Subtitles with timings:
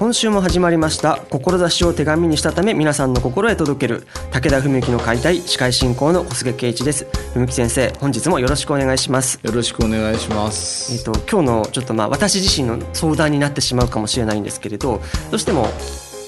[0.00, 1.18] 今週も始まりました。
[1.28, 4.06] 志を手紙にしたため皆さんの心へ届ける。
[4.30, 7.06] 武田文幸の解体司会進行の小菅圭一です。
[7.34, 9.38] 文幸先生本日もよろしくお願いします。
[9.42, 10.94] よろしくお願いします。
[10.94, 15.68] えっ、と今日のちょっとまあ私自身の相談になってしまうかもしれないんですけれどどうしても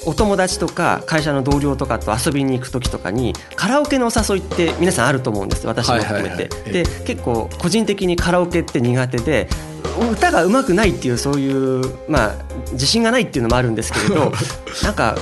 [0.07, 5.67] お友達とか会社の同僚とかと遊びに行く時とかにカラオケのお誘いって皆さんあると思うんです。
[5.67, 9.49] 私も含めて、で結構個人的にカラオケって苦手で
[10.11, 12.35] 歌が上手くないっていうそういうまあ
[12.73, 14.33] 自信がないっていうのもあるんですけれど
[14.83, 15.17] なんか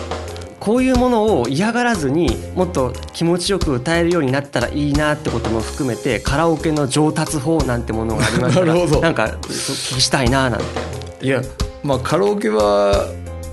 [0.58, 10.64] こういうものを嫌がらずにもっと気持ちよく歌えるようになったらいいなってことも含めてカラオケの上達法なんてものがありましたら なんかそう聞きしたいななんて。
[11.22, 11.42] いや
[11.82, 13.06] まあカラオケは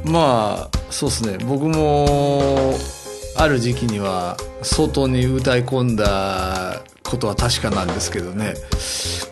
[0.06, 1.38] まあそうですね。
[1.46, 2.76] 僕も
[3.36, 8.56] ある時期には相当に歌い込んだことは確かなんですけどね。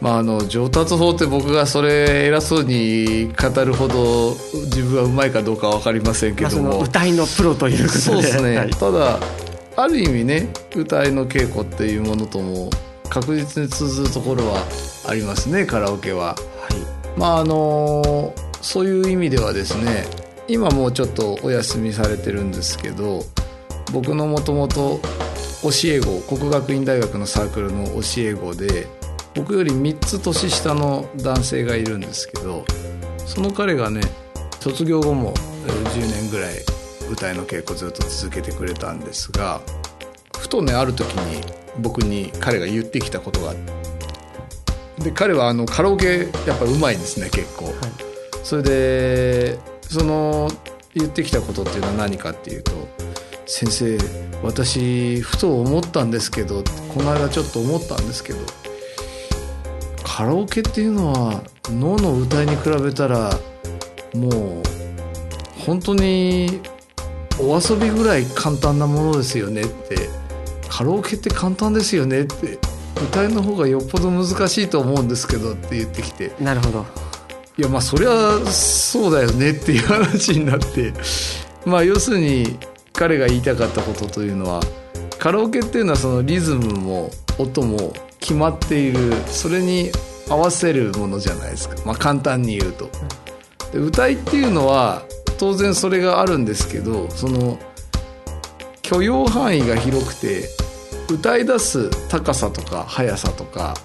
[0.01, 7.99] まああの上達法って僕がそれ偉そうに語るほど自分はうまいかどうか分かりませんけども、歌いのプロということで。
[7.99, 8.69] そうですね、はい。
[8.71, 9.19] ただ
[9.77, 12.69] ある意味ね歌いの稽古っていうものとも
[13.09, 14.63] 確実に通ずるところは
[15.07, 16.27] ありますねカラオケは。
[16.27, 17.19] はい。
[17.19, 20.05] まああのそういう意味ではですね
[20.47, 23.23] 今もうちょっとお休みされてるんですけど
[23.91, 24.99] 僕のもともと
[25.63, 28.87] 教え子国学院大学のサークルの教え子で
[29.33, 32.65] 僕より3つ年下の男性がいるんですけど
[33.25, 34.01] その彼がね
[34.59, 35.33] 卒業後も
[35.67, 36.55] えー10年ぐらい
[37.11, 39.61] 歌いの稽古ずっと続けてくれたんですが
[40.37, 41.41] ふとねある時に
[41.79, 47.73] 僕に彼が言ってきたことがあってで彼はあのカラオケやっぱうまいんですね結構、
[48.43, 50.49] それでその
[50.93, 52.71] 言ってきたことっていうのは何かっていうと
[53.45, 53.97] 「先生
[54.43, 56.63] 私ふと思ったんですけど
[56.93, 58.39] この間ちょっと思ったんですけど
[60.03, 63.37] カラオケっていうのは脳の歌いに比べたら
[64.15, 64.63] もう
[65.65, 66.61] 本当に
[67.39, 70.09] お遊びぐらい簡単なものですよねって
[70.69, 72.57] カラオケって簡単ですよねって
[73.03, 76.31] 歌いの方がよっぽど難しいと思うんですけどって言ってきて。
[76.39, 77.04] なるほど。
[77.57, 80.93] いやまあそりゃそうだよねっていう話になって
[81.65, 82.57] まあ要するに
[82.91, 84.61] 彼が言いたかったことというのは
[85.19, 89.91] カラオケっていうのはそのリズムも音も決まっているそれに
[90.29, 92.89] 合わせるものじゃないですか、まあ、簡単に言うと。
[93.71, 95.03] で歌いっていうのは
[95.37, 97.57] 当然それがあるんですけどその
[98.81, 100.49] 許容範囲が広くて
[101.09, 103.75] 歌い出す高さとか速さとか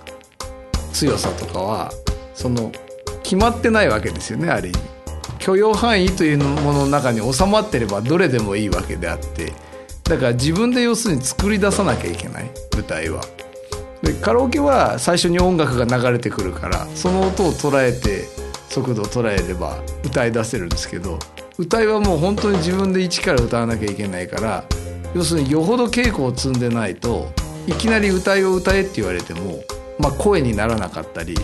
[0.92, 1.92] 強さとかは
[2.34, 2.72] その
[3.30, 4.78] 決まってないわけですよねある意味。
[5.38, 9.52] 許容範囲というものの中に収まってればどれでもいいわけであって。
[10.02, 13.22] だから自分で要するに作り出さなきゃいけない舞台は。
[14.02, 18.24] でカラオケは最初に音楽が流れてくるからその音を捉えて
[18.68, 21.20] 速度を捉えれば歌い出せるんですけど
[21.56, 24.64] 歌いはもう本当に自分で一から歌わなきゃいけないから
[25.14, 27.30] 要するによほど稽古を積んでないと
[27.68, 29.60] いきなり歌いを歌えって言われても、
[30.00, 31.36] まあ、声にならなかったり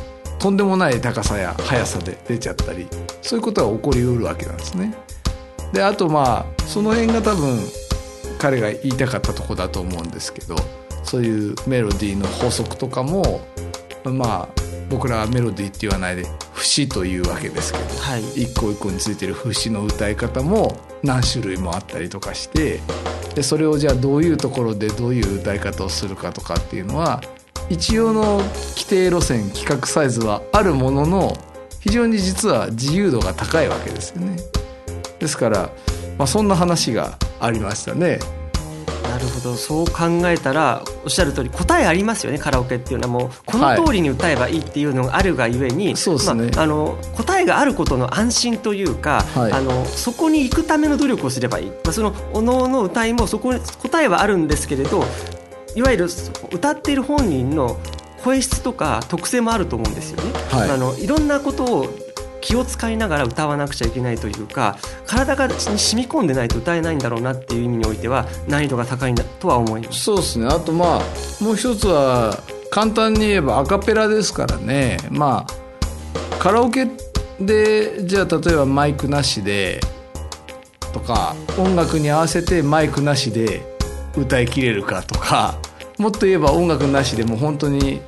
[0.46, 2.86] とんでもない高さや速さで出ちゃったり
[3.20, 4.94] そういうことが起こりうるわけなんですね。
[5.72, 7.58] であとまあその辺が多分
[8.38, 10.54] 彼が言いたかったとこだと思うんですけど
[11.02, 13.40] そういうメロディーの法則とかも
[14.04, 14.48] まあ
[14.88, 22.78] 僕らはメロディーって言わないで節というわけですけどはい一個一個についてる節の歌い方も何種類もあったりとかして
[23.34, 27.20] でそれをじゃあどういうところでどういう歌い方をするかとかっていうのは
[27.68, 28.38] 一応の
[28.76, 31.36] 規定路線企画サイズはあるものの
[31.80, 34.36] 非常に実は自由度が高いわけですよね。
[35.18, 35.70] ですから、
[36.18, 38.18] まあ、そんな話がありましたね。
[39.08, 39.54] なるほど。
[39.54, 43.08] そう考えたらおっしゃる通り答えありますよねカラオケっていうのは。
[43.08, 46.50] もうこの通りに歌えばいいっていうのがあるがゆえに、そうですね。
[46.54, 49.52] まあ、あの答えがあることの安心というか、はい。
[49.52, 55.04] あのそこに行くための努力をすればいい、まあ、そのおのおの歌いもそこに答えはあるんですけれど
[55.76, 56.08] いわゆる
[56.50, 57.78] 歌っている本人の
[58.24, 60.32] 声質とか特性もあると思うんですよね。
[60.50, 60.70] はい。
[60.70, 61.86] あのいろんなことを
[62.40, 70.00] 気を使いながら歌わなくちゃいけないというか体がに染み込んでないと歌えないんだろうなっていう意味においては難易度が高いんだとは思います。
[70.00, 70.46] そうですね。
[70.46, 72.38] あとまあもう一つは
[72.70, 74.96] 簡単に言えばアカペラですからね。
[75.10, 76.88] まあカラオケ
[77.40, 79.80] でじゃあ例えばマイクなしで
[80.92, 83.62] とか音楽に合わせてマイクなしで
[84.16, 85.58] 歌いきれるかとか
[85.98, 88.00] もっと言えば音楽なしでも本当に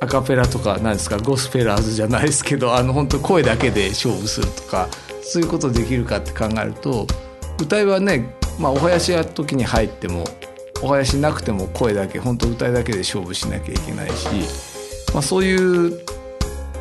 [0.00, 4.88] アカペラとかなんですかゴスペラーズじゃないですけどあの本当声だけで勝負するとか
[5.22, 7.06] そういうことできるかって考えると
[7.60, 10.24] 歌いはね、まあ、お囃子や時に入っても
[10.82, 14.28] お囃子なくても声だけ本当歌いだけで勝負しなきゃいけないし、
[15.12, 16.00] まあ、そういう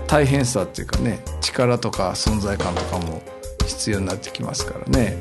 [0.07, 3.21] 大変さっていうかね力とか存在感とかも
[3.65, 5.17] 必要になってきますからね。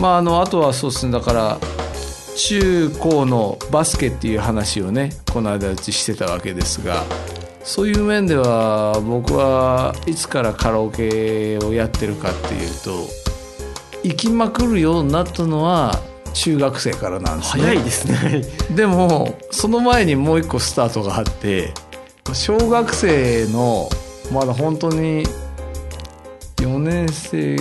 [0.00, 1.58] まあ、あのあとはそうですねだから
[2.36, 7.04] 中高のバスケっていう話をねこの間うちしてたわけですが
[7.62, 13.24] そういう面では僕はいつからカラオケをやってるかっていうと
[14.02, 15.98] 行きまくるようになったのは
[16.34, 17.62] 中学生からなんですね。
[17.62, 18.42] 早いですね。
[18.74, 21.72] でもその前にもう一個スタートがあって
[22.32, 23.88] 小学生の
[24.32, 25.24] まだ本当に
[26.56, 27.54] 4年生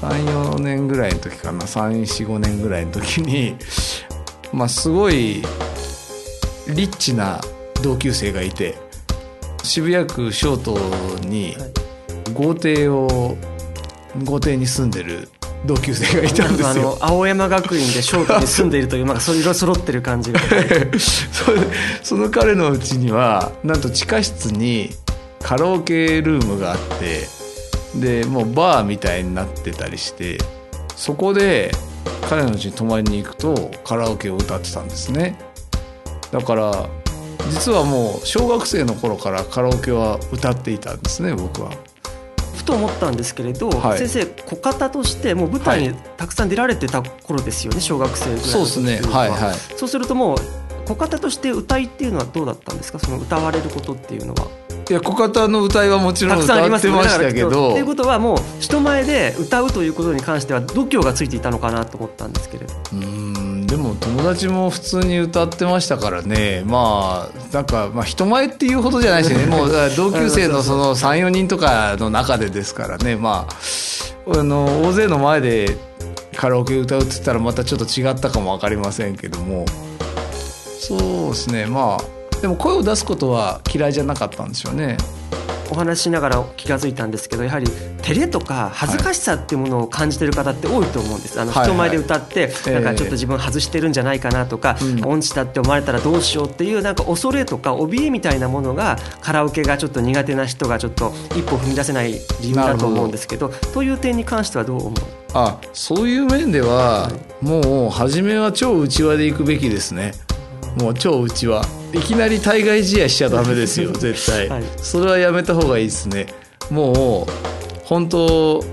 [0.00, 1.60] 34年ぐらいの時かな。
[1.64, 3.56] 345年ぐらいの時に
[4.52, 5.42] まあすごい
[6.68, 7.40] リッチな
[7.82, 8.76] 同級生がいて
[9.62, 10.78] 渋谷区小東
[11.26, 11.56] に
[12.34, 13.36] 豪邸を
[14.24, 15.28] 豪邸に住んでる
[15.66, 16.98] 同級生がいたんですあのよ。
[17.00, 20.40] 青山学院で翔太に住んでいるというなんかそういう色揃ってる感じが
[22.02, 24.90] その彼のうちにはなんと地下室に
[25.42, 27.28] カラオケルームがあって
[27.94, 30.38] でもうバーみたいになってたりして
[30.96, 31.72] そこで
[32.28, 35.38] 彼のうちに泊まりに行くとカラオケを歌ってたんですね。
[36.30, 36.88] だから
[37.50, 41.72] 実はもう小学生の頃からカラオケは歌っていたんですね僕は。
[42.54, 43.98] ふと思ったんですけれど、はい。
[43.98, 49.00] 先生小方としてもう舞台にたくさん出られてた頃ですよね小学生ぐらいそうですね。
[49.10, 49.54] はいはい。
[49.76, 50.38] そうするともう
[50.86, 52.98] 小方として歌いっていうのはどうだったんですか？
[52.98, 54.46] その歌われることっていうのは
[54.90, 56.98] いや小方の歌いはもちろんたくさんありますよね。
[56.98, 57.70] 歌ってましたけど。
[57.70, 62.74] ということはもう人前で歌うということに関しては度胸がついていたのかなと思ったんですけれど。
[62.74, 66.64] うーんでも友達も普通に歌ってましたからね。
[66.66, 69.46] まあなんか、まあ、人前っていうほどじゃないしね。
[69.46, 73.14] もう同級生のその34人とかの中でですからね。
[73.14, 75.76] まああの大勢の前で
[76.34, 79.66] カラオケ歌うって言ったらまたちょっと違ったかも分かりませんけども。
[80.80, 80.98] そう
[81.30, 81.66] ですね。
[81.66, 84.96] まあでも声を出すことは嫌いじゃなかったんでしょうね。
[85.72, 87.66] お話ししながら気が付いたんですけどやはり
[88.02, 91.40] 照れとか恥ずかしさっていうものを感じてる方って多いと思うんです。
[91.40, 91.60] あのはい。
[91.60, 95.04] はい人前で歌ってええなんかちょっと自分外してるんじゃないかなとかうん。
[95.04, 103.50] 音痴だって思われたらどうしようっていうなんか恐れとか怯えみたいなものがカラオケがちょっと苦手な人がちょっと一歩踏み出せない理由だと思うんですけど。
[103.72, 104.92] という点に関してはどう思う？
[105.34, 110.14] あそういう面では、もう初めは超内輪で行くべきですね。
[110.80, 116.26] もう超内輪いきなり対外試合しちゃダメですよ 絶対、はいそれはやめた方がいいですね。
[116.70, 117.32] もう
[117.84, 118.64] 本当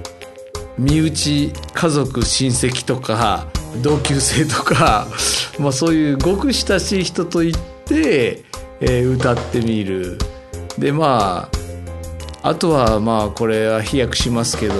[0.77, 3.47] 身内家族親戚とか
[3.81, 5.07] 同級生とか、
[5.57, 8.43] まあ、そういうごく親しい人と行って、
[8.79, 10.17] えー歌ってみる。
[10.77, 11.49] でま
[12.43, 14.75] ああとはまあこれは飛躍しますけど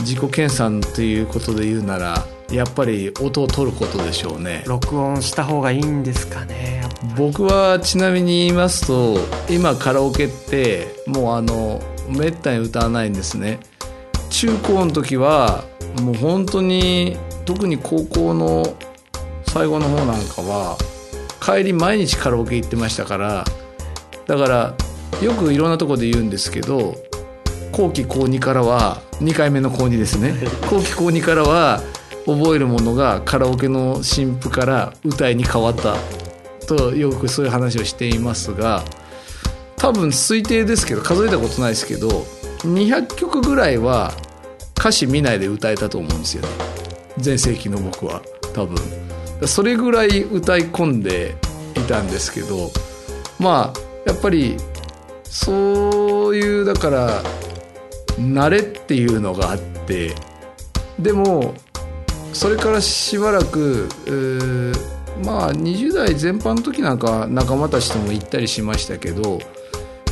[0.00, 4.64] 自己研鑽ということで言うならやっぱり音を取ることでしょうね。
[4.66, 6.82] 録音した方がいいんですかね
[7.16, 9.18] 僕はちなみに言いますと
[9.50, 13.58] 今カラオケってもうあのめったに歌わないんですね。
[14.30, 15.64] 中高の時は
[16.02, 18.76] もう本当に特に高校の
[19.46, 20.76] 最後の方なんかは
[21.40, 23.44] 帰り毎日カラオケ行ってましたから
[24.26, 24.74] だから
[25.22, 26.96] よくいろんなとこで言うんですけど
[27.70, 30.34] 後期高2からは2回目の高2ですね。
[30.70, 31.82] 後期高2からは
[32.26, 35.96] 覚えるものがカラオケの新譜から歌いに変わった
[36.66, 38.82] とよくそういう話をしていますが
[39.76, 42.08] 多分推定ですけど数えたことないですけど
[42.60, 44.12] 200曲ぐらいは
[44.78, 46.48] 歌詞見ないで歌えたと思うんですよね。
[47.18, 48.22] 全盛期の僕は
[48.54, 48.76] 多分。
[49.46, 51.36] それぐらい歌い込んで
[51.76, 52.70] いたんですけど
[53.38, 54.56] まあやっぱり
[55.24, 57.22] そういうだから
[58.16, 60.14] 慣れっていうのがあって
[60.98, 61.54] でも
[62.34, 69.38] それからしばらくうーまあ20代全般の時なんか仲間たちとも行ったりしましたけど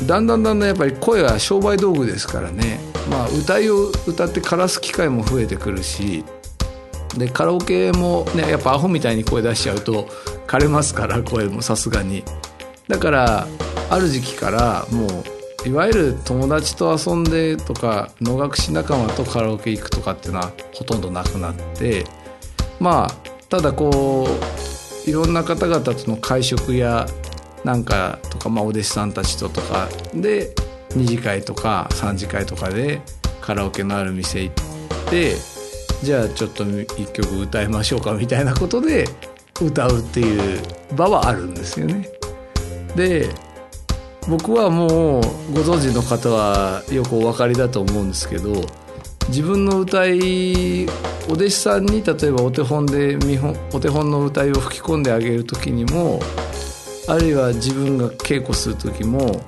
[0.07, 2.81] だんだんだんだんやっぱり声は商売道具ですからね。
[3.11, 6.25] まあ歌いを歌って枯らす機会も増えてくるし
[7.17, 10.09] でカラオケもねやっぱアホみたいに声出しちゃうと
[10.47, 12.25] 枯れますから声もさすがに。
[12.89, 13.47] だから
[13.91, 22.05] ある時期からもういわゆる友達と遊んでとか能楽師仲間とカラオケ行くとかっていうのはほとんどなくなって
[22.81, 23.11] まあ
[23.49, 24.27] ただこ
[25.07, 27.07] ういろんな方々との会食や
[27.65, 30.53] なんかとか、まあ、お弟子さんたちととかで
[30.91, 33.01] 2次会とか3次会とかで
[33.41, 35.37] カラオケのある店行って
[36.03, 39.05] じゃあちょっと一曲歌いましょうかみたいなことで
[39.61, 40.61] 歌うっていう
[40.97, 42.09] 場はあるんですよね。
[42.97, 43.29] で
[44.29, 48.53] 僕はもうご存知の方はよくお分かりだと思うんですけど
[49.29, 50.87] 自分の歌い
[51.29, 56.21] お弟子さんに例えばお手本で見本お手本の歌いを吹き込んであげる時にも
[57.09, 59.41] あるいは自分が稽古する時も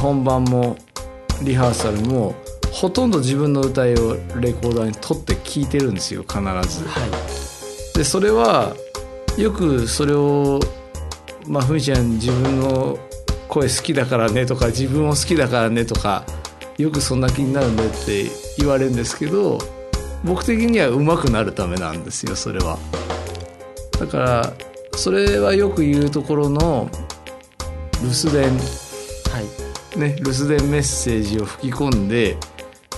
[0.00, 0.76] 本番も
[1.42, 2.34] リハーサルも
[2.72, 6.42] ほとんど自分の歌いをレコーダーに取って聞いてるんですよ必ず。
[6.88, 7.06] は
[7.94, 8.74] い、でそれは
[9.36, 10.58] よくそれを
[11.46, 12.98] 「まあ、ふみちゃん自分の
[13.52, 16.24] 声好きだからね」とか「自分を好きだからね」とか
[16.78, 19.58] よくそんな気になるんだって言われるんですけど
[20.24, 22.78] 僕的には上手くなるためなんですよそれは。
[23.98, 24.52] だから
[24.94, 26.90] それはよく言うところの
[28.02, 29.40] 留守電、は
[29.96, 32.36] いね、留守電メッセージを吹き込んで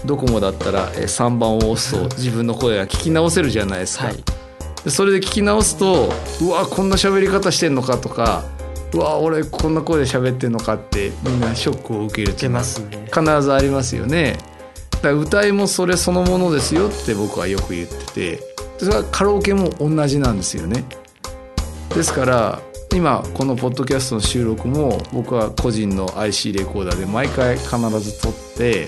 [0.04, 4.06] ドコモだったらえ3番を押すと自分の声が聞き直せるじゃないですか。
[4.06, 4.23] はい
[4.84, 8.44] でそれで聞き直すとうわこんな喋り方してんのかとか
[8.94, 13.08] うわ俺こんな声で喋ってんのかってみんなショックを受けるってますね。
[13.12, 14.38] 必ずありますよね。
[14.92, 18.40] だから歌いもそれそのものですよって僕はよく言っててで
[18.78, 20.84] それはカラオケも同じなんですよね。
[21.88, 22.60] ですから
[22.94, 28.86] 今このポッドキャストの収録も僕は個人の IC レコーダーで毎回必ず撮って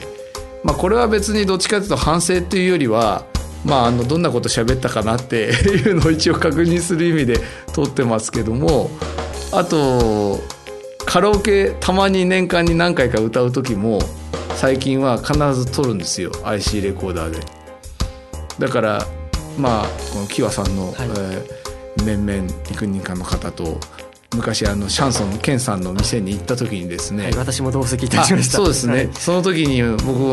[0.62, 3.24] まあこれは別にどっちかというと反省っていうよりは
[3.64, 7.40] まああのどんなこと喋ったかなっていうのを一応確認する意味で
[7.72, 8.90] 撮ってますけども
[9.52, 10.40] あと
[11.04, 14.00] カラオケたまに年間に何回か歌う時も
[14.56, 16.32] 最近は必ず撮るんですよ。
[16.44, 17.40] IC レコーダーで。
[18.58, 19.06] だから
[19.58, 21.08] まあこのキワさんの、はい。
[21.08, 21.66] えー
[22.04, 23.80] 面々幾人かの方と
[24.34, 28.58] 昔あのシャンソンのケンさんの店に行った時にですね、はい私も同席いたしました。
[28.58, 29.10] あそうですね、はい。
[29.14, 30.30] その時に僕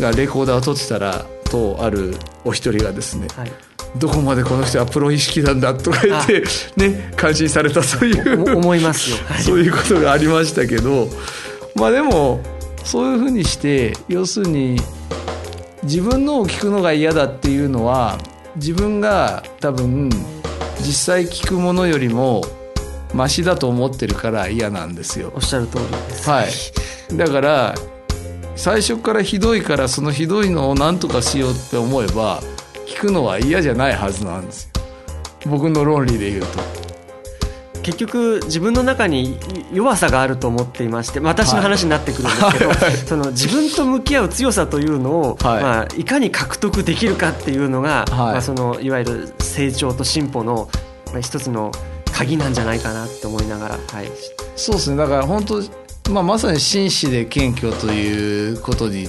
[0.00, 3.52] がレコーダーを撮ってたらとあるお一人がですねはい
[3.96, 6.44] どこまでこの人はプロ意識なんだとか言って
[6.76, 11.08] ね感心されたそういうお思いますよ、は いそういうことがありましたけど
[11.74, 12.40] まあでも
[12.84, 14.80] そういうふうにして要するに
[15.82, 18.18] 自分のを聞くのが嫌だっていうのは
[18.56, 20.10] 自分が多分
[20.80, 22.42] 実際聞くものよりも
[23.14, 25.32] マシだと思ってるから嫌なんですよ。
[25.34, 26.28] おっしゃる通りです。
[26.28, 27.16] はい。
[27.16, 27.74] だから
[28.54, 32.42] 最初からひどいからそのひどいのを何とかしようって思えば
[32.88, 34.82] 聞くのは嫌じゃないはずなんですよ。
[35.46, 36.48] 僕の論理で言うと。
[37.82, 39.38] 結局自分の中に
[39.72, 42.74] 弱さがあると思っていましてまあ私の話になってくるんですけど、
[43.06, 45.62] その自分と向き合う強さというのを、はいい。
[45.62, 48.16] まあ、いかに獲得できるかっていうのが、はい。
[48.16, 50.68] まあ、そのいわゆる成長と進歩の、
[51.12, 51.72] まあ、一つの
[52.12, 54.10] 鍵なんじゃないかなって思いながら、はい、
[54.56, 54.96] そうですね。
[54.96, 55.62] だから本当、
[56.10, 59.08] まあ、まさに紳士で謙虚ということに、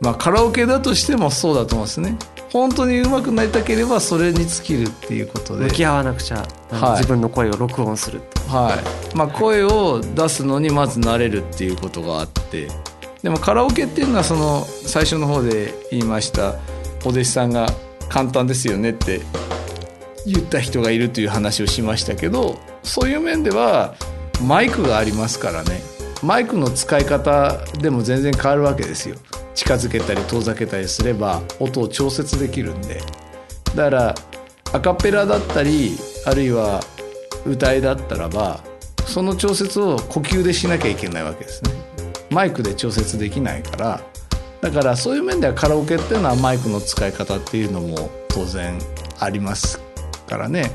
[0.00, 2.16] まあ、カラオケだとしてもそうだと思うんですね。
[2.50, 5.66] 本当に上手くなりたければそれに尽きるっていうことで。
[5.66, 6.38] 向き合わなくちゃ、
[6.70, 6.98] はい。
[6.98, 8.78] 自分の声を録音するは
[9.12, 9.16] い。
[9.16, 12.68] まあ、声を出すのにまず慣れるっていうことがあって。
[13.22, 16.54] でもカラオケっていうのはその最初の方で言いました
[17.04, 17.66] お弟子さんが
[18.08, 19.20] 簡単ですよねって
[20.26, 23.94] 言った人がいるという話をしましたけどそういう面では
[24.42, 25.82] マイクがありますからね。
[26.22, 29.16] マイクの使い方でも全然変わるわけですよ
[29.54, 33.00] 近づけたり遠ざけたりすれば音を調節できるんで。
[33.74, 34.14] だから
[34.72, 36.80] アカペラだったりあるいは
[37.46, 38.60] 歌いだったらば
[39.06, 41.70] その調節を呼吸でしなきゃいけないわけですね。
[42.30, 44.00] マイクで調節できないから。
[44.60, 48.78] だからそういう面ではカラオケっていうのはマイクの使い方っていうのも当然
[49.18, 49.80] あります
[50.26, 50.70] からね。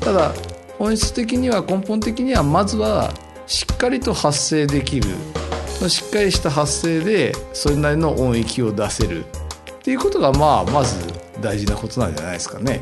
[0.00, 0.32] ただ
[0.78, 3.12] 本質的には根本的にはまずは
[3.46, 5.08] しっかりと発声できる。
[5.88, 10.96] しっかりした発声でそれなりの音域を出せるっていうことがまあまず
[11.40, 12.80] 大事なことなんじゃないですかね。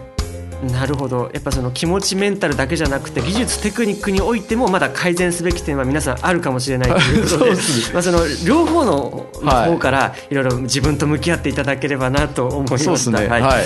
[0.63, 7.53] なるほどやっぱその気持ちメンタルだけじゃなくて技術テクニックにおいてもまだ改善すべき点は皆さんあるかもしれないということで
[7.95, 13.21] まあその両方のはい方からいろいろ自分と向き合っていただければなと思いました。
[13.21, 13.63] ねはい、はいはい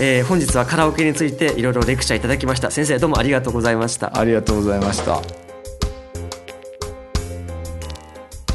[0.00, 2.72] えー本日はカラオケについていろいろレクチャーいただきました。
[2.72, 4.18] 先生どうもありがとうございました。
[4.18, 5.45] ありがとうございました。